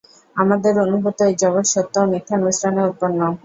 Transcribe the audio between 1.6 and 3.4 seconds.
সত্য ও মিথ্যার মিশ্রণে উৎপন্ন।